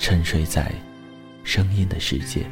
[0.00, 0.72] 沉睡在
[1.44, 2.46] 声音的世界。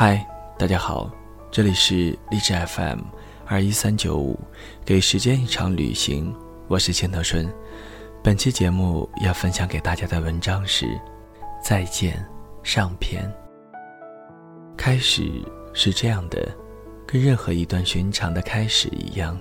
[0.00, 0.24] 嗨，
[0.56, 1.10] 大家好，
[1.50, 3.00] 这里是励志 FM
[3.44, 4.38] 二一三九五，
[4.84, 6.32] 给时间一场旅行，
[6.68, 7.52] 我是千德顺。
[8.22, 10.86] 本期节目要分享给大家的文章是
[11.60, 12.24] 《再见
[12.62, 13.24] 上篇》。
[14.76, 15.28] 开始
[15.74, 16.48] 是这样的，
[17.04, 19.36] 跟任何一段寻常的开始一样，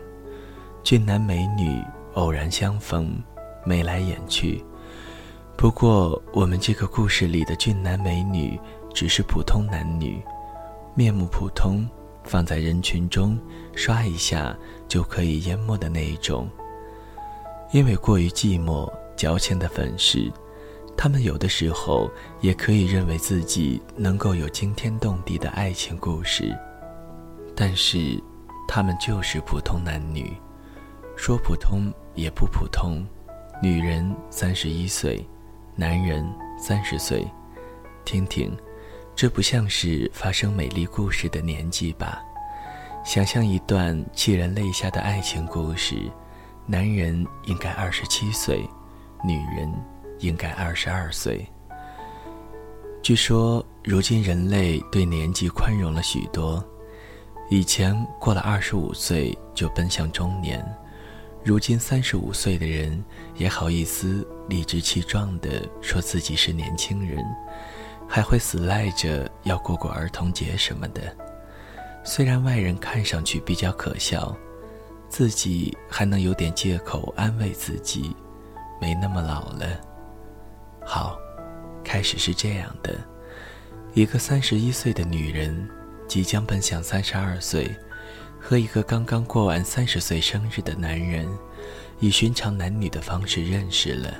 [0.81, 1.79] 俊男美女
[2.15, 3.15] 偶然相逢，
[3.63, 4.65] 眉来眼去。
[5.55, 8.59] 不过，我们这个故事里的俊男美女
[8.91, 10.19] 只是普通男女。
[10.97, 11.87] 面目普通，
[12.23, 13.39] 放在人群中，
[13.75, 16.49] 刷一下就可以淹没的那一种。
[17.71, 20.31] 因为过于寂寞、矫情的粉饰，
[20.97, 22.09] 他们有的时候
[22.41, 26.57] 也可以认为自己能够有惊天动地的爱情故事，
[27.55, 28.19] 但是，
[28.67, 30.35] 他们就是普通男女，
[31.15, 33.05] 说普通也不普通。
[33.61, 35.23] 女人三十一岁，
[35.75, 36.27] 男人
[36.59, 37.27] 三十岁，
[38.03, 38.51] 听听。
[39.17, 42.21] 这不像是发生美丽故事的年纪吧？
[43.03, 45.95] 想象一段泣人泪下的爱情故事，
[46.67, 48.63] 男人应该二十七岁，
[49.25, 49.73] 女人
[50.19, 51.43] 应该二十二岁。
[53.01, 56.63] 据说如今人类对年纪宽容了许多，
[57.49, 60.63] 以前过了二十五岁就奔向中年，
[61.43, 63.03] 如今三十五岁的人
[63.35, 67.25] 也好意思理直气壮地说自己是年轻人。
[68.07, 71.01] 还会死赖着要过过儿童节什么的，
[72.03, 74.35] 虽然外人看上去比较可笑，
[75.09, 78.15] 自己还能有点借口安慰自己，
[78.81, 79.67] 没那么老了。
[80.83, 81.19] 好，
[81.83, 82.95] 开始是这样的：
[83.93, 85.69] 一个三十一岁的女人，
[86.07, 87.69] 即将奔向三十二岁，
[88.39, 91.27] 和一个刚刚过完三十岁生日的男人，
[91.99, 94.13] 以寻常男女的方式认识了，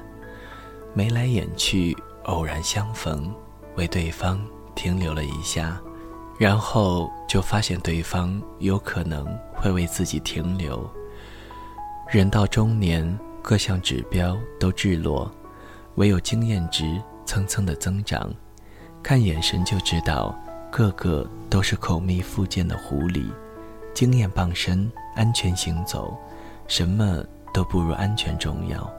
[0.94, 3.34] 眉来眼去，偶然相逢。
[3.78, 4.40] 为对方
[4.76, 5.80] 停留了一下，
[6.38, 10.88] 然后就发现对方有可能会为自己停留。
[12.10, 15.32] 人到中年，各项指标都滞落，
[15.96, 18.30] 唯有经验值蹭蹭的增长。
[19.04, 20.36] 看眼神就知道，
[20.72, 23.26] 个个都是口蜜腹剑的狐狸。
[23.94, 26.16] 经验傍身，安全行走，
[26.68, 27.24] 什么
[27.54, 28.92] 都不如安全重要。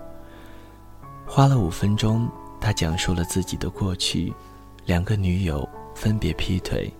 [1.26, 2.28] 花了五分钟，
[2.60, 4.32] 他讲述了自己的过去。
[4.88, 6.90] 两个女友分别劈腿，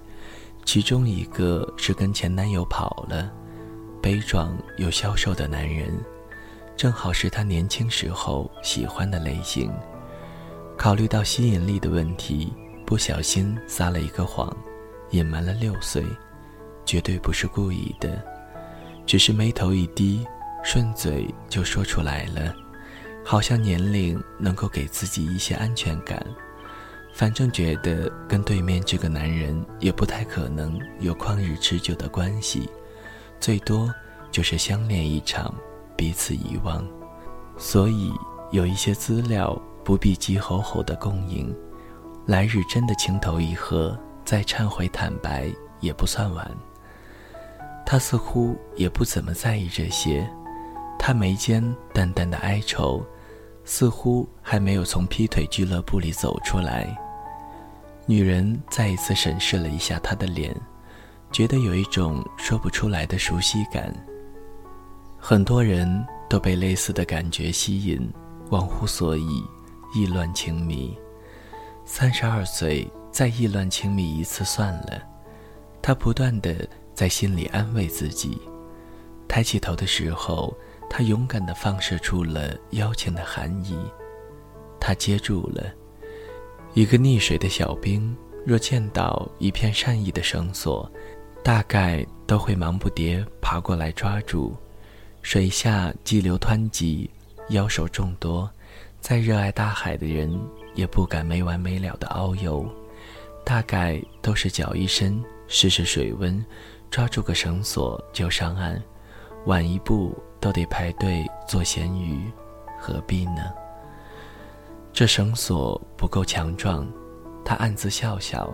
[0.66, 3.32] 其中一个是跟前男友跑了，
[4.02, 5.98] 悲壮又消瘦的男人，
[6.76, 9.72] 正好是他年轻时候喜欢的类型。
[10.76, 12.52] 考虑到吸引力的问题，
[12.84, 14.54] 不小心撒了一个谎，
[15.12, 16.04] 隐瞒了六岁，
[16.84, 18.22] 绝对不是故意的，
[19.06, 20.26] 只是眉头一低，
[20.62, 22.54] 顺嘴就说出来了，
[23.24, 26.22] 好像年龄能够给自己一些安全感。
[27.18, 32.70] 反正觉得跟对面这个男人也不太可能有旷日持久的关系，
[33.40, 33.92] 最多
[34.30, 35.52] 就是相恋一场，
[35.96, 36.86] 彼此遗忘。
[37.56, 38.12] 所以
[38.52, 41.52] 有一些资料不必急吼吼的供应，
[42.24, 46.48] 来日真的情投意合，再忏悔坦白也不算晚。
[47.84, 50.24] 他似乎也不怎么在意这些，
[51.00, 53.04] 他眉间淡淡的哀愁，
[53.64, 56.96] 似乎还没有从劈腿俱乐部里走出来。
[58.10, 60.56] 女人再一次审视了一下他的脸，
[61.30, 63.94] 觉得有一种说不出来的熟悉感。
[65.18, 68.10] 很多人都被类似的感觉吸引，
[68.48, 69.44] 忘乎所以，
[69.94, 70.96] 意乱情迷。
[71.84, 75.02] 三十二岁再意乱情迷一次算了，
[75.82, 78.40] 他不断的在心里安慰自己。
[79.28, 80.56] 抬起头的时候，
[80.88, 83.78] 他勇敢的放射出了邀请的含义。
[84.80, 85.62] 他接住了。
[86.78, 88.16] 一个溺水的小兵，
[88.46, 90.88] 若见到一片善意的绳索，
[91.42, 94.54] 大概都会忙不迭爬过来抓住。
[95.20, 97.10] 水下激流湍急，
[97.48, 98.48] 妖兽众多，
[99.00, 100.32] 再热爱大海的人
[100.76, 102.64] 也不敢没完没了的遨游，
[103.44, 106.46] 大概都是脚一伸试试水温，
[106.92, 108.80] 抓住个绳索就上岸。
[109.46, 112.30] 晚一步都得排队做咸鱼，
[112.78, 113.52] 何必呢？
[114.98, 116.84] 这绳索不够强壮，
[117.44, 118.52] 他暗自笑笑。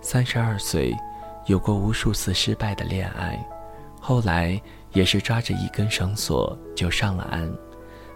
[0.00, 0.92] 三十二岁，
[1.46, 3.38] 有过无数次失败的恋爱，
[4.00, 4.60] 后来
[4.92, 7.48] 也是抓着一根绳索就上了岸，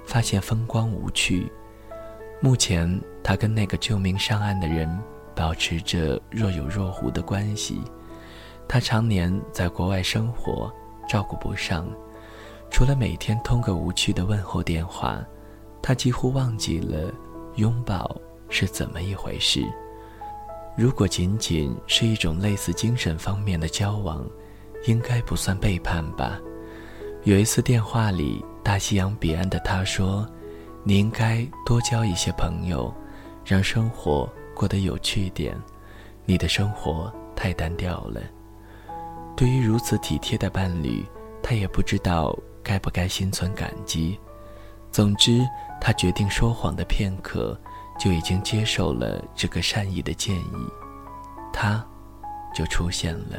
[0.05, 1.53] 发现风光无趣。
[2.41, 4.99] 目前他跟那个救命上岸的人
[5.33, 7.81] 保持着若有若无的关系。
[8.67, 10.69] 他常年在国外生活。
[11.09, 11.89] 照顾不上，
[12.73, 15.25] 除了每天通个无趣的问候电话，
[15.81, 17.13] 他几乎忘记了
[17.57, 18.19] 拥抱
[18.49, 19.63] 是怎么一回事。
[20.77, 24.25] 如果仅仅是一种类似精神方面的交往，
[24.87, 26.41] 应该不算背叛吧？
[27.25, 30.27] 有一次电话里，大西洋彼岸的他说
[30.83, 32.93] ：“你应该多交一些朋友，
[33.45, 35.57] 让生活过得有趣点。
[36.25, 38.21] 你的生活太单调了。”
[39.37, 41.05] 对于如此体贴的伴侣，
[41.43, 44.19] 他也不知道该不该心存感激。
[44.93, 45.41] 总之，
[45.81, 47.59] 他决定说谎的片刻，
[47.99, 50.69] 就已经接受了这个善意的建议，
[51.51, 51.83] 他，
[52.55, 53.39] 就出现了。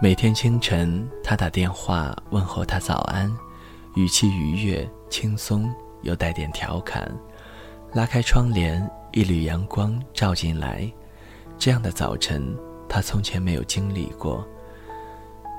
[0.00, 3.30] 每天清晨，他打电话问候他早安，
[3.94, 5.70] 语气愉悦、轻松
[6.00, 7.14] 又带点调侃。
[7.92, 10.90] 拉开窗帘，一缕阳光照进来，
[11.58, 12.56] 这样的早晨。
[12.88, 14.46] 他从前没有经历过。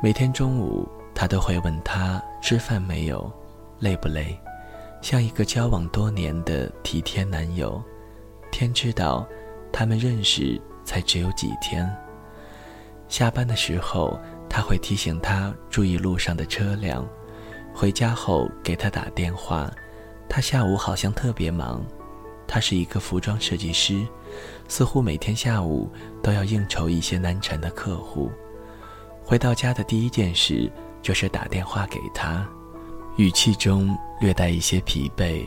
[0.02, 3.32] 每天中午，他都会问他吃饭没有，
[3.80, 4.38] 累不累，
[5.02, 7.82] 像一个交往多年的体贴男友。
[8.52, 9.28] 天知道，
[9.72, 11.88] 他们认识才只有几天。
[13.08, 14.20] 下班的时候，
[14.50, 17.06] 他会提醒他注意路上的车辆；
[17.74, 19.72] 回家后给他打电话。
[20.30, 21.86] 他下午好像特别忙，
[22.48, 24.06] 他是一个服装设计师。
[24.68, 25.90] 似乎每天下午
[26.22, 28.30] 都要应酬一些难缠的客户，
[29.24, 30.70] 回到家的第一件事
[31.02, 32.46] 就是打电话给他，
[33.18, 35.44] 语气中略带一些疲惫，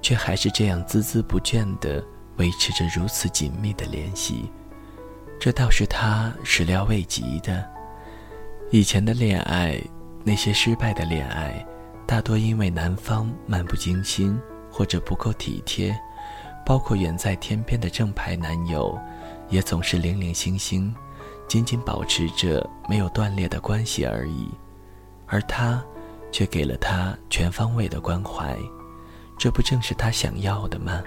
[0.00, 2.04] 却还是这样孜孜不倦地
[2.36, 4.50] 维持着如此紧密的联系，
[5.38, 7.64] 这倒是他始料未及的。
[8.72, 9.80] 以前的恋爱，
[10.24, 11.64] 那些失败的恋爱，
[12.06, 14.36] 大多因为男方漫不经心
[14.68, 15.96] 或者不够体贴。
[16.64, 18.96] 包括远在天边的正牌男友，
[19.48, 20.94] 也总是零零星星，
[21.48, 24.48] 仅仅保持着没有断裂的关系而已，
[25.26, 25.82] 而他，
[26.32, 28.58] 却给了他全方位的关怀，
[29.38, 31.00] 这不正是他想要的吗？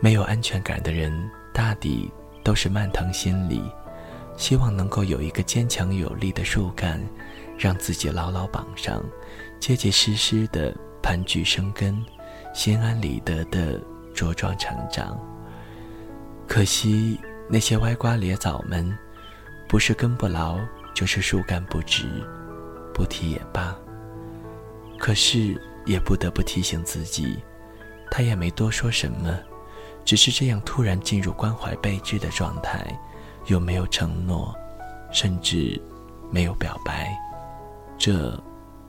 [0.00, 1.12] 没有安全感的人，
[1.52, 2.10] 大抵
[2.42, 3.62] 都是慢腾心理，
[4.36, 6.98] 希望能够有一个坚强有力的树干，
[7.58, 9.04] 让自己牢牢绑上，
[9.60, 12.02] 结结实实的盘踞生根。
[12.54, 13.80] 心安理得的
[14.14, 15.20] 茁壮成长。
[16.48, 18.96] 可惜那些歪瓜裂枣们，
[19.68, 20.58] 不是根不牢，
[20.94, 22.08] 就是树干不直，
[22.98, 23.72] 不提也罢。
[24.98, 27.38] 可是也不得不提醒自己，
[28.10, 29.38] 他也没多说什么，
[30.04, 32.84] 只是这样突然进入关怀备至的状态，
[33.46, 34.52] 又没有承诺，
[35.12, 35.80] 甚至
[36.32, 37.16] 没有表白，
[37.96, 38.36] 这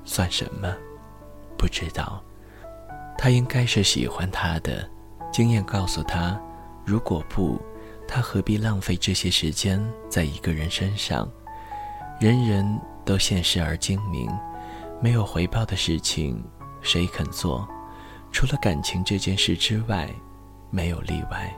[0.03, 0.75] 算什么？
[1.55, 2.19] 不知道。
[3.15, 4.89] 他应该是喜欢他的，
[5.31, 6.41] 经验告诉他，
[6.83, 7.61] 如果不，
[8.07, 11.29] 他何必浪费这些时间在一个人身上？
[12.19, 14.29] 人人都现实而精明，
[15.01, 16.43] 没有回报的事情，
[16.79, 17.67] 谁肯做？
[18.31, 20.07] 除了感情这件事之外，
[20.69, 21.51] 没有例外。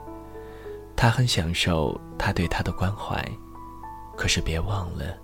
[0.96, 3.22] 他很享受他对他的关怀，
[4.16, 5.18] 可是别忘了，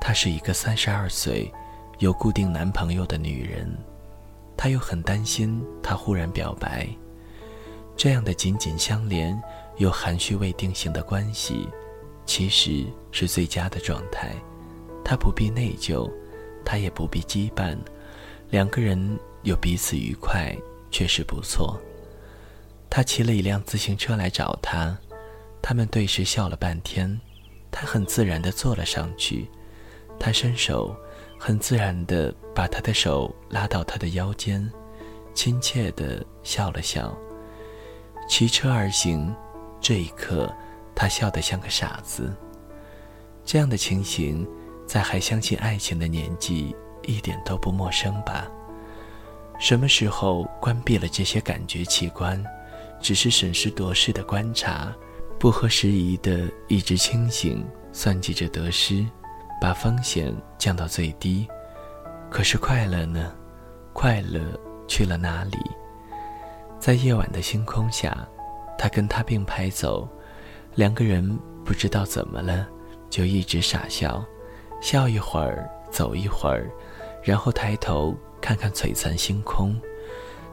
[0.00, 1.52] 她是一个三十二岁、
[1.98, 3.70] 有固定男朋友的女人。
[4.56, 6.88] 他又很担心他忽然表白，
[7.94, 9.38] 这样的紧紧相连
[9.76, 11.68] 又含蓄未定型的关系，
[12.24, 14.34] 其实是最佳的状态。
[15.04, 16.10] 他不必内疚，
[16.64, 17.76] 他也不必羁绊，
[18.50, 20.56] 两个人有彼此愉快，
[20.90, 21.80] 确实不错。
[22.88, 24.96] 他骑了一辆自行车来找他，
[25.60, 27.20] 他们对视笑了半天，
[27.70, 29.48] 他很自然地坐了上去，
[30.18, 30.94] 他伸手，
[31.38, 34.70] 很自然地把他的手拉到他的腰间，
[35.34, 37.16] 亲切地笑了笑。
[38.28, 39.34] 骑车而行，
[39.80, 40.54] 这一刻，
[40.94, 42.32] 他笑得像个傻子。
[43.44, 44.46] 这样的情形，
[44.86, 48.46] 在还相信爱情的年纪，一点都不陌生吧？
[49.58, 52.42] 什么时候关闭了这些感觉器官，
[53.00, 54.92] 只是审时度势的观察？
[55.38, 59.04] 不合时宜的一直清醒，算计着得失，
[59.60, 61.48] 把风险降到最低。
[62.30, 63.32] 可是快乐呢？
[63.92, 64.40] 快乐
[64.88, 65.58] 去了哪里？
[66.78, 68.16] 在夜晚的星空下，
[68.78, 70.08] 他跟他并排走，
[70.74, 72.66] 两个人不知道怎么了，
[73.10, 74.24] 就一直傻笑，
[74.82, 76.70] 笑一会儿，走一会儿，
[77.22, 79.74] 然后抬头看看璀璨星空。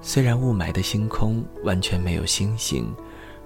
[0.01, 2.95] 虽然雾霾的星空完全没有星星，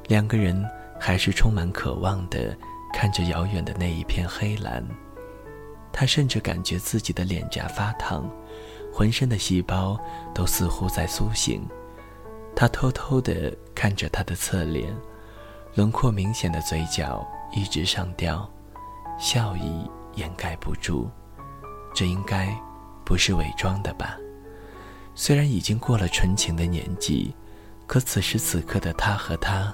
[0.07, 0.63] 两个人。
[0.99, 2.55] 还是充满渴望的
[2.93, 4.81] 看着遥远的那一片黑蓝，
[5.91, 8.23] 他甚至感觉自己的脸颊发烫，
[8.89, 9.99] 浑身的细胞
[10.33, 11.61] 都似乎在苏醒。
[12.55, 14.95] 他偷偷地看着他的侧脸，
[15.75, 18.49] 轮廓明显的嘴角一直上吊，
[19.19, 19.85] 笑意
[20.15, 21.10] 掩盖不住。
[21.93, 22.55] 这应该
[23.05, 24.17] 不是伪装的吧？
[25.15, 27.36] 虽然已经过了纯情的年纪，
[27.86, 29.74] 可此时此刻的他和她。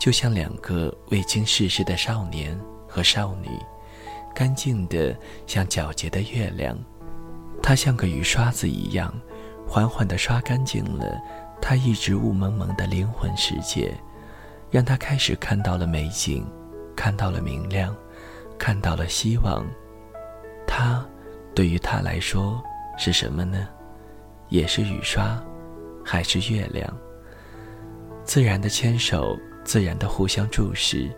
[0.00, 2.58] 就像两个未经世事的少年
[2.88, 3.48] 和少女，
[4.34, 6.76] 干净的像皎洁的月亮。
[7.62, 9.14] 他像个雨刷子一样，
[9.68, 11.16] 缓缓地刷干净了
[11.60, 13.94] 他一直雾蒙蒙的灵魂世界，
[14.72, 16.44] 让他开始看到了美景，
[16.96, 17.94] 看到了明亮，
[18.62, 19.66] 看到了希望。
[20.68, 21.04] 他，
[21.52, 22.62] 对于他来说
[22.96, 23.66] 是什么呢？
[24.50, 25.36] 也是雨刷，
[26.04, 26.88] 还是月亮？
[28.22, 29.36] 自然的牵手。
[29.64, 31.08] 自然的互相注视，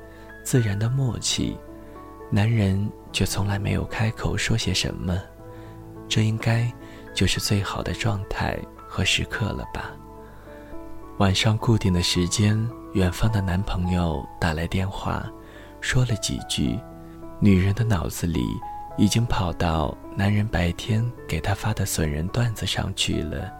[0.44, 1.56] 自然的默契，
[2.30, 5.18] 男人却从来没有开口说些什么，
[6.10, 6.70] 这应该
[7.14, 9.92] 就是最好的状态和时刻了吧。
[11.16, 12.54] 晚上固定的时间，
[12.92, 15.26] 远方的男朋友打来电话，
[15.80, 16.78] 说了几句，
[17.44, 18.58] 女人的脑子里
[18.96, 23.52] 已经跑到男人白天给她发的损人段子上去了。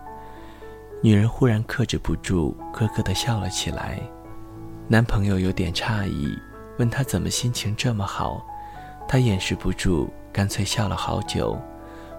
[1.02, 4.00] 女人忽然克制不住，咯咯地笑了起来。
[4.88, 6.34] 男朋友有点诧异，
[6.78, 8.42] 问她怎么心情这么好，
[9.06, 11.54] 她掩饰不住，干脆笑了好久，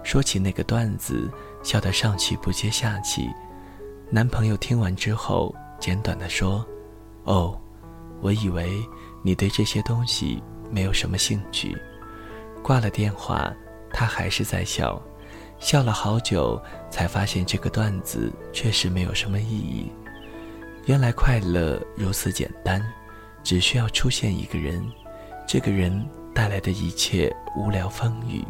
[0.04, 1.28] 说起那个段子，
[1.64, 3.28] 笑得上气不接下气。
[4.08, 6.64] 男朋友听完之后，简短的说
[7.26, 7.60] ：“哦，
[8.20, 8.70] 我以为
[9.20, 11.76] 你对这些东西没有什么兴趣。”
[12.62, 13.52] 挂了电话，
[13.92, 15.00] 他还是在笑，
[15.58, 19.90] 笑了好久，才发现这个段子确实没有什么意义。
[20.86, 22.84] 原来快乐如此简单，
[23.42, 24.84] 只需要出现一个人，
[25.46, 28.44] 这个人带来的一切无聊风雨，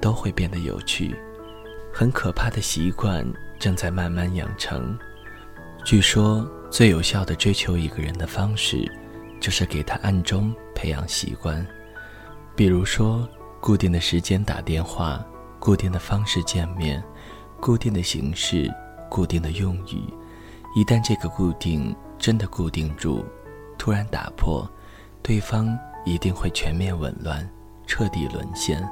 [0.00, 1.14] 都会变得有趣。
[1.92, 3.26] 很可怕的习惯
[3.58, 4.98] 正在慢慢养成。
[5.84, 8.90] 据说最有效的追求一个人的方式，
[9.40, 11.66] 就是给他暗中培养习惯，
[12.56, 13.28] 比如说
[13.60, 15.24] 固定的时间打电话，
[15.58, 17.02] 固定的方式见面，
[17.60, 18.72] 固定的形式，
[19.08, 20.02] 固定的用语。
[20.74, 23.24] 一旦这个固定真的固定住，
[23.78, 24.68] 突然打破，
[25.22, 27.48] 对方一定会全面紊乱，
[27.86, 28.86] 彻底沦陷。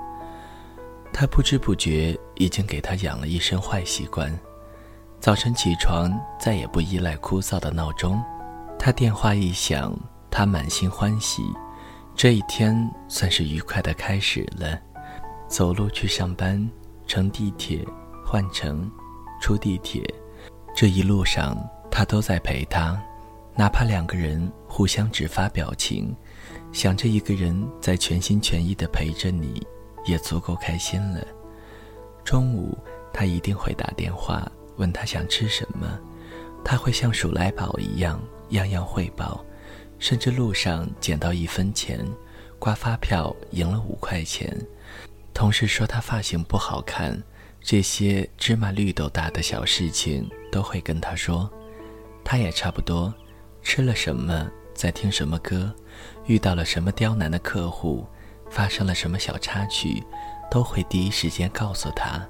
[1.12, 4.36] 他不知不觉已经给他养了一身坏习惯：
[5.20, 8.22] 早晨起床再也不依赖枯燥的闹钟，
[8.78, 9.96] 他电话一响，
[10.38, 11.42] 他满心欢喜，
[12.14, 12.76] 这一天
[13.08, 14.78] 算是愉快的开始了。
[15.48, 16.70] 走路去上班，
[17.06, 17.82] 乘地铁，
[18.22, 18.86] 换乘，
[19.40, 20.04] 出地铁。
[20.74, 21.56] 这一路上，
[21.90, 23.02] 他都在陪她，
[23.54, 26.14] 哪怕两个人互相只发表情，
[26.70, 29.66] 想着一个人在全心全意的陪着你，
[30.04, 31.26] 也足够开心了。
[32.24, 32.76] 中午，
[33.10, 35.98] 他一定会打电话问他想吃什么，
[36.62, 39.42] 他会像数来宝一样样样汇报，
[39.98, 42.04] 甚至路上捡到一分钱，
[42.58, 44.56] 刮发票赢了五块钱。
[45.32, 47.22] 同事说他发型不好看。
[47.60, 51.50] 这些芝麻绿豆大的小事情都会跟他说，
[52.22, 53.12] 他也差不多，
[53.60, 55.74] 吃了什么，在听什么歌，
[56.26, 58.06] 遇到了什么刁难的客户，
[58.48, 60.00] 发生了什么小插曲，
[60.48, 62.24] 都会第一时间告诉他。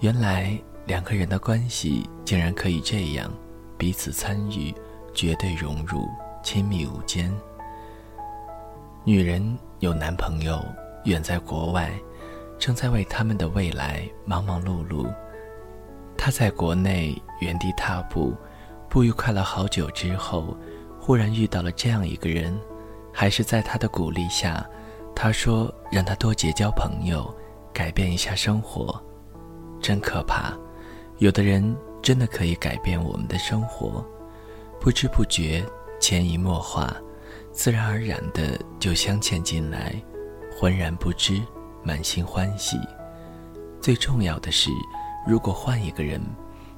[0.00, 3.32] 原来两个人的关系竟然可以这样，
[3.78, 4.74] 彼此参与，
[5.14, 6.06] 绝对融入，
[6.42, 7.32] 亲密无间。
[9.04, 10.64] 女人有男朋友，
[11.04, 11.90] 远在国外。
[12.58, 15.08] 正在为他们的未来忙忙碌碌。
[16.16, 18.34] 她在国内原地踏步，
[18.88, 20.56] 不愉快了好久之后，
[20.98, 22.58] 忽然遇到了这样一个人，
[23.12, 24.66] 还是在他的鼓励下，
[25.14, 27.32] 他说让他多结交朋友，
[27.72, 29.00] 改变一下生活。
[29.80, 30.52] 真可怕，
[31.18, 34.04] 有的人真的可以改变我们的生活，
[34.80, 35.64] 不知不觉，
[36.00, 36.94] 潜移默化，
[37.52, 39.94] 自然而然的就镶嵌进来，
[40.58, 41.42] 浑然不知，
[41.82, 42.78] 满心欢喜。
[43.80, 44.70] 最重要的是，
[45.26, 46.20] 如果换一个人，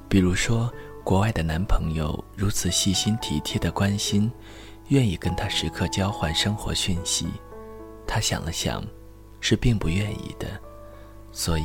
[0.09, 0.71] 比如说
[1.03, 4.31] 国外的男朋友如此细心体贴的关心，
[4.89, 7.27] 愿意跟他时刻交换生活讯息，
[8.07, 8.83] 他想了想，
[9.39, 10.47] 是并不愿意的，
[11.31, 11.63] 所以。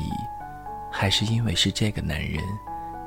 [0.88, 2.42] 还是因为是这个男人，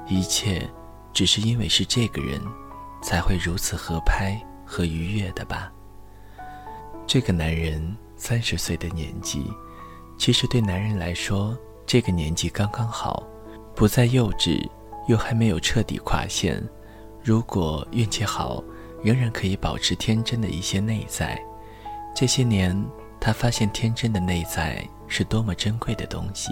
[0.08, 0.70] 一切
[1.12, 2.40] 只是因为是这个人，
[3.02, 5.72] 才会如此合拍和愉悦的吧。
[7.08, 9.52] 这个男人三十岁的年纪，
[10.18, 13.24] 其实对男人来说，这个年纪刚刚好，
[13.76, 14.70] 不再幼稚，
[15.08, 16.62] 又还没有彻底跨线。
[17.24, 18.64] 如果运气好，
[19.04, 21.42] 仍然可以保持天真的一些内在。
[22.16, 22.80] 这些年，
[23.20, 26.52] 他发现天真的内在是多么珍贵的东西。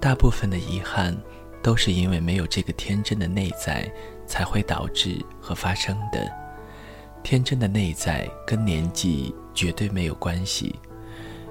[0.00, 1.14] 大部分的遗憾，
[1.62, 3.90] 都是因为没有这个天真的内在，
[4.26, 6.30] 才会导致和发生的。
[7.22, 10.78] 天真的内在跟年纪绝对没有关系。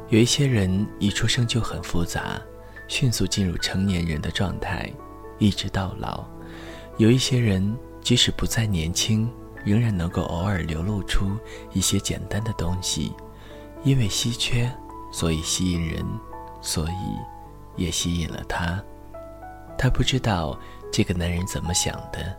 [0.09, 2.41] 有一些人一出生就很复杂，
[2.87, 4.91] 迅速进入成年人的状态，
[5.37, 6.25] 一直到老；
[6.97, 9.31] 有一些人即使不再年轻，
[9.63, 11.37] 仍然能够偶尔流露出
[11.73, 13.13] 一些简单的东西。
[13.83, 14.71] 因为稀缺，
[15.11, 16.05] 所以吸引人，
[16.61, 17.39] 所以。
[17.75, 18.83] 也吸引了他，
[19.79, 20.59] 他不知道
[20.91, 22.37] 这个男人怎么想的。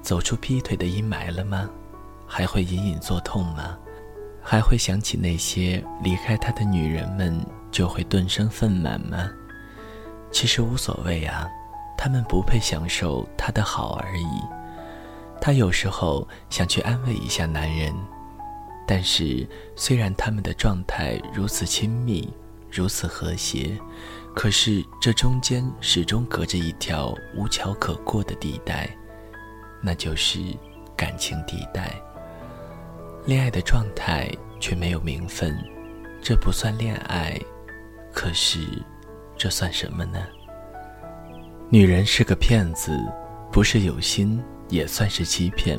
[0.00, 1.68] 走出劈腿的阴霾了吗？
[2.26, 3.76] 还会隐隐作痛吗？
[4.42, 7.38] 还会想起那些离开他的女人们
[7.70, 9.30] 就会顿生愤满吗？
[10.32, 11.46] 其实无所谓啊，
[11.98, 14.40] 他们不配享受他的好而已。
[15.42, 17.94] 他有时候想去安慰一下男人，
[18.86, 22.32] 但是虽然他们的状态如此亲密，
[22.70, 23.78] 如此和谐。
[24.34, 28.88] 可是，这中间始终隔着一条无桥可过的地带，
[29.82, 30.38] 那就是
[30.96, 32.00] 感情地带。
[33.26, 35.54] 恋爱的状态却没有名分，
[36.22, 37.38] 这不算恋爱。
[38.14, 38.60] 可是，
[39.36, 40.18] 这算什么呢？
[41.68, 42.98] 女人是个骗子，
[43.52, 45.78] 不是有心也算是欺骗，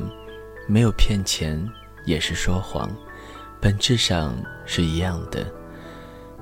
[0.68, 1.68] 没有骗钱
[2.04, 2.88] 也是说谎，
[3.60, 4.36] 本质上
[4.66, 5.44] 是一样的。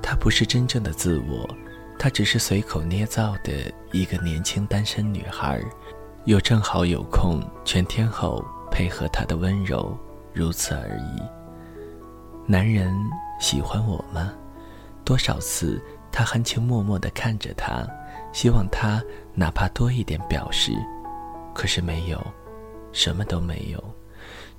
[0.03, 1.49] 她不是真正的自我。
[2.01, 5.61] 她只是随口捏造的一个年轻单身女孩，
[6.25, 9.95] 又正好有空，全天候配合他的温柔，
[10.33, 11.21] 如此而已。
[12.51, 12.91] 男人
[13.39, 14.33] 喜欢我吗？
[15.05, 15.79] 多少次
[16.11, 17.85] 他含情脉脉地看着她，
[18.33, 18.99] 希望她
[19.35, 20.71] 哪怕多一点表示，
[21.53, 22.19] 可是没有，
[22.91, 23.83] 什么都没有，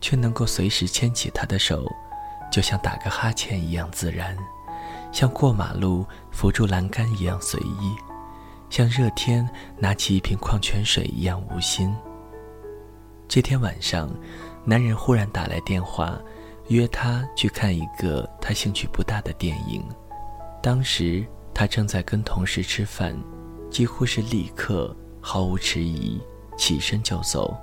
[0.00, 1.90] 却能够随时牵起她的手，
[2.52, 4.36] 就像打个哈欠一样自然。
[5.12, 7.94] 像过马路扶住栏杆一样随意，
[8.70, 9.46] 像热天
[9.78, 11.94] 拿起一瓶矿泉水一样无心。
[13.28, 14.10] 这天晚上，
[14.64, 16.18] 男人忽然打来电话，
[16.68, 19.84] 约他去看一个他兴趣不大的电影。
[20.62, 23.14] 当时他正在跟同事吃饭，
[23.70, 26.20] 几乎是立刻毫无迟疑
[26.56, 27.54] 起身就走。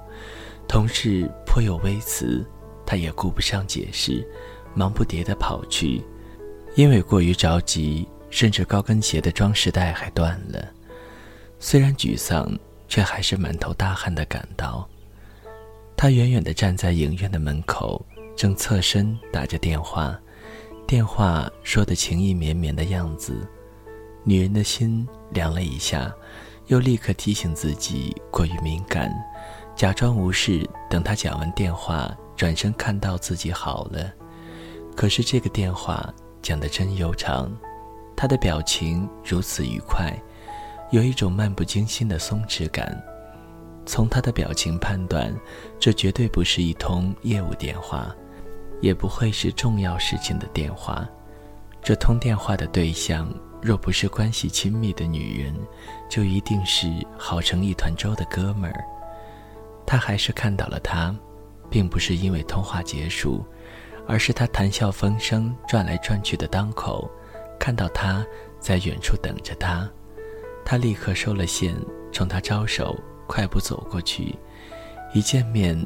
[0.67, 2.45] 同事颇有微词，
[2.85, 4.27] 他也顾不上解释，
[4.75, 6.03] 忙不迭地跑去。
[6.75, 10.65] 因为过于着急，甚至高跟鞋的装饰带还断了。
[11.59, 12.49] 虽然沮丧，
[12.87, 14.87] 却还是满头大汗地赶到。
[15.97, 18.05] 他远远地站在影院的门口，
[18.37, 20.17] 正侧身打着电话，
[20.87, 23.45] 电话说的情意绵绵的样子。
[24.23, 26.13] 女人的心凉了一下，
[26.67, 29.11] 又立刻提醒自己过于敏感，
[29.75, 34.09] 假装无事，等他讲完电话，转身看到自己好了。
[34.95, 36.13] 可是这个电话。
[36.41, 37.51] 讲得真悠长，
[38.15, 40.11] 他的表情如此愉快，
[40.91, 43.01] 有一种漫不经心的松弛感。
[43.85, 45.33] 从他的表情判断，
[45.79, 48.15] 这绝对不是一通业务电话，
[48.81, 51.07] 也不会是重要事情的电话。
[51.81, 55.55] 这通电话的对象若不是关系亲密的女人，
[56.09, 58.83] 就一定是好成一团粥的哥们儿。
[59.85, 61.15] 他还是看到了他，
[61.69, 63.43] 并不是因为通话结束。
[64.09, 67.07] 而是他谈笑风生、转来转去的当口，
[67.59, 68.25] 看到他
[68.59, 69.87] 在远处等着他，
[70.65, 71.75] 他立刻收了线，
[72.11, 74.35] 冲他招手，快步走过去。
[75.13, 75.77] 一见面，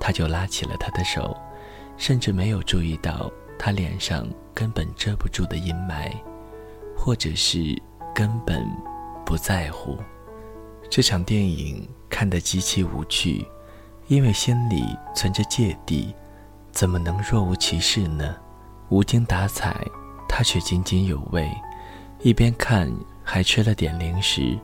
[0.00, 1.36] 他就拉起了他的手，
[1.96, 6.10] 甚至没有注意到他脸上根本遮不住的阴霾，
[6.96, 7.80] 或者是
[8.12, 8.68] 根本
[9.24, 9.96] 不在乎。
[10.90, 13.46] 这场电影看得极其无趣，
[14.08, 14.82] 因为心里
[15.14, 16.12] 存着芥蒂。
[16.72, 18.36] 怎么能若无其事呢？
[18.88, 19.84] 无精打采，
[20.28, 21.50] 他却津津有味，
[22.20, 22.90] 一边看
[23.22, 24.58] 还吃了点零食。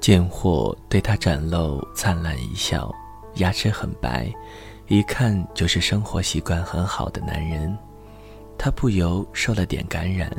[0.00, 2.90] 贱货对他展露灿烂一笑，
[3.34, 4.32] 牙齿很白，
[4.88, 7.76] 一看就是生活习惯很好的男人。
[8.56, 10.34] 他不由受了点感染，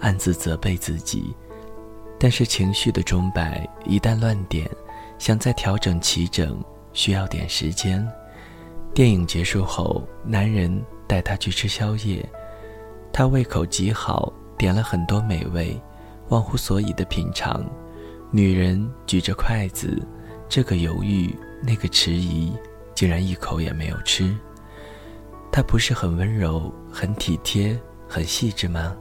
[0.00, 1.34] 暗自责备自己。
[2.18, 4.66] 但是情绪的钟摆一旦乱点，
[5.18, 6.58] 想再调整齐整，
[6.94, 8.06] 需要点时间。
[8.94, 12.24] 电影结束后，男人带她去吃宵夜，
[13.12, 15.76] 她胃口极好，点了很多美味，
[16.28, 17.68] 忘乎所以的品尝。
[18.30, 20.00] 女人举着筷子，
[20.48, 22.52] 这个犹豫，那个迟疑，
[22.94, 24.32] 竟然一口也没有吃。
[25.50, 27.76] 他不是很温柔、很体贴、
[28.08, 28.96] 很细致吗？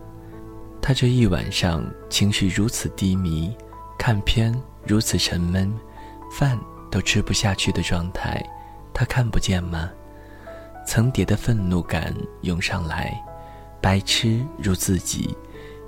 [0.82, 3.56] 他这一晚上情绪如此低迷，
[4.00, 4.52] 看片
[4.88, 5.72] 如此沉闷，
[6.32, 8.44] 饭都吃不下去的状态，
[8.94, 9.90] 他看不见吗？
[10.86, 13.14] 层叠的愤怒感涌上来，
[13.82, 15.36] 白痴如自己，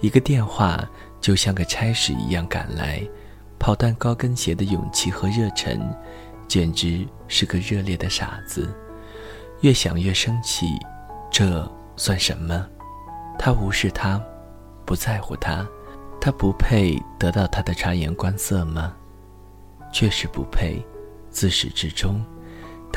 [0.01, 0.83] 一个电话
[1.19, 3.01] 就像个差使一样赶来，
[3.59, 5.79] 跑断高跟鞋的勇气和热忱，
[6.47, 8.73] 简直是个热烈的傻子。
[9.61, 10.67] 越想越生气，
[11.29, 12.65] 这算什么？
[13.37, 14.21] 他无视他，
[14.85, 15.67] 不在乎他，
[16.21, 18.93] 他不配得到他的察言观色吗？
[19.91, 20.83] 确实不配。
[21.29, 22.23] 自始至终，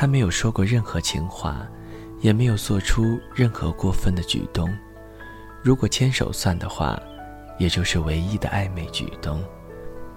[0.01, 1.67] 他没有说过任何情话，
[2.21, 4.73] 也没有做出任何过分的举动。
[5.61, 6.97] 如果牵手算的话，
[7.59, 9.43] 也就是唯一的暧昧举动。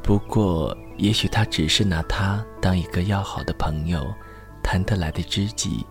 [0.04, 4.06] 不过，也许他只是拿他当一个要好的朋友，
[4.62, 5.84] 谈得来的知己。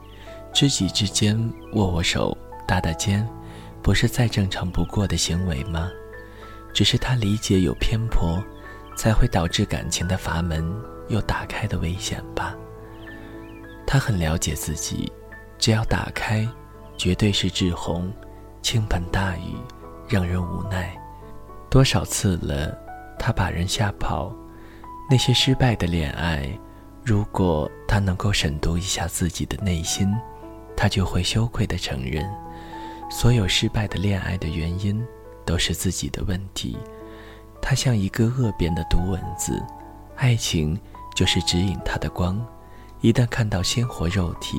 [0.52, 1.36] 知己之间
[1.72, 3.28] 握握手、搭搭肩，
[3.82, 5.90] 不是再正常不过的行为吗？
[6.72, 8.40] 只是他理解有偏颇，
[8.96, 10.64] 才会导致感情的阀门
[11.08, 12.54] 又打开的危险吧。
[13.92, 15.12] 他很了解自己，
[15.58, 16.46] 只要打开，
[16.96, 18.08] 绝对是志红，
[18.62, 19.56] 倾盆大雨，
[20.08, 20.96] 让人无奈。
[21.68, 22.72] 多少次了，
[23.18, 24.32] 他把人吓跑。
[25.10, 26.48] 那些失败的恋爱，
[27.04, 30.16] 如果他能够审读一下自己的内心。
[30.76, 32.24] 他就会羞愧地承认，
[33.10, 35.04] 所有失败的恋爱的原因
[35.44, 36.78] 都是自己的问题。
[37.60, 39.60] 他像一个恶变的毒蚊子，
[40.14, 40.78] 爱情
[41.12, 42.40] 就是指引他的光。
[43.00, 44.58] 一旦看到鲜活肉体，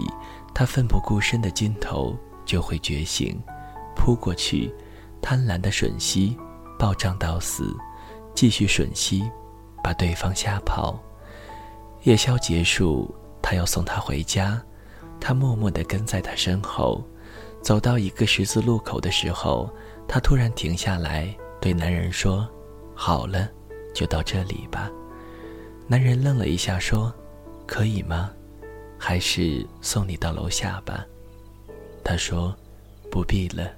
[0.53, 3.39] 他奋不顾身的劲头就会觉醒，
[3.95, 4.73] 扑过去，
[5.21, 6.37] 贪婪的吮吸，
[6.79, 7.75] 暴胀到死，
[8.33, 9.23] 继续吮吸，
[9.83, 10.99] 把对方吓跑。
[12.03, 14.59] 夜宵结束，他要送她回家。
[15.19, 17.03] 他默默地跟在他身后，
[17.61, 19.71] 走到一个十字路口的时候，
[20.07, 22.49] 他突然停下来，对男人说
[22.95, 23.47] ：“好了，
[23.93, 24.89] 就到这里吧。”
[25.85, 27.13] 男人愣了一下，说
[27.71, 28.29] ：“可以吗？
[28.99, 31.05] 还是送你到楼下吧？”
[32.03, 32.53] 他说
[33.09, 33.71] ：“不必了。”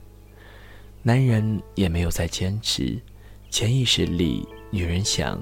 [1.03, 2.99] 男人也没有再坚持。
[3.51, 5.39] 潜意识里，女人想：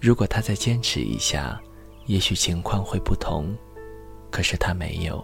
[0.00, 1.60] 如果他再坚持一下，
[2.06, 3.54] 也许情况会不同。
[4.30, 5.22] 可是他没有。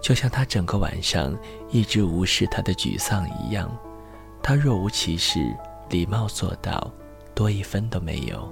[0.00, 1.36] 就像他整个晚上
[1.72, 3.68] 一直无视他的沮丧一样，
[4.40, 5.52] 他若无其事，
[5.90, 6.88] 礼貌做到，
[7.34, 8.48] 多一分都没有。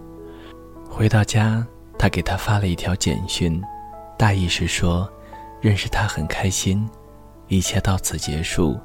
[0.90, 1.64] 回到家，
[1.99, 3.63] 他给他发了一条简讯，
[4.19, 5.11] 大意是说，
[5.61, 6.89] 认识他很开心，
[7.49, 8.79] 一切到此结束，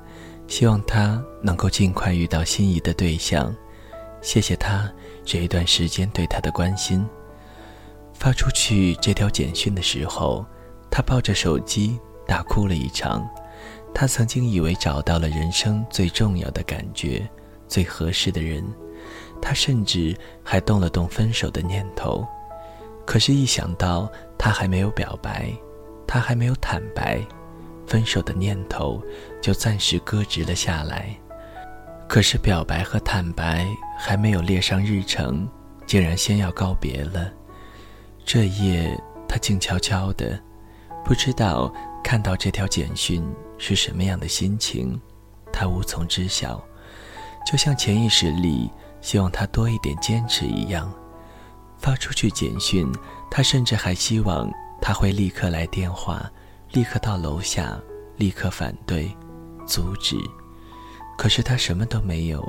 [0.48, 3.56] 希望他能够尽快遇到心仪的对象，
[4.22, 4.92] 谢谢他
[5.24, 7.06] 这一段时间对他的关心。
[8.14, 10.46] 发出去这条简讯的时候，
[10.92, 12.00] 他抱着手机。
[12.28, 13.28] 大哭了一场，
[13.92, 17.28] 他曾经以为找到了人生最重要的感觉，
[17.68, 18.64] 最合适的人，
[19.42, 22.24] 他甚至还动了动分手的念头。
[23.10, 25.52] 可是，一想到他还没有表白，
[26.06, 27.20] 他还没有坦白，
[27.88, 29.02] 分手的念头
[29.42, 31.18] 就暂时搁置了下来。
[32.08, 33.66] 可是，表白和坦白
[33.98, 35.50] 还没有列上日程，
[35.88, 37.34] 竟然先要告别了。
[38.24, 38.96] 这夜，
[39.28, 40.40] 他静悄悄的，
[41.04, 41.74] 不知道。
[42.04, 45.02] 看到这条简讯是什么样的心情，
[45.52, 46.64] 他无从知晓，
[47.44, 48.70] 就像潜意识里
[49.02, 50.94] 希望他多一点坚持一样。
[51.80, 52.92] 发出去简讯，
[53.32, 56.30] 他甚至还希望他会立刻来电话，
[56.74, 57.80] 立刻到楼下，
[58.18, 59.10] 立刻反对、
[59.66, 60.18] 阻止。
[61.18, 62.48] 可是他什么都没有，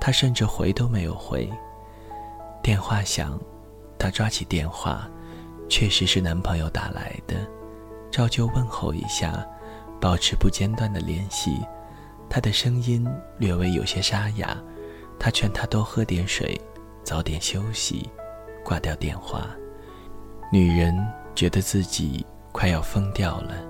[0.00, 1.50] 他甚至回都没有回。
[2.62, 3.38] 电话响，
[3.98, 5.08] 他抓起电话，
[5.68, 7.36] 确实是男朋友打来的。
[8.10, 9.46] 照旧问候一下，
[10.00, 11.60] 保持不间断的联系。
[12.28, 13.06] 他的声音
[13.38, 14.56] 略微有些沙哑。
[15.18, 16.58] 他劝他多喝点水，
[17.04, 18.08] 早点休息，
[18.70, 19.50] 挂掉电话。
[20.52, 20.96] 女人
[21.34, 23.69] 觉得自己快要疯掉了。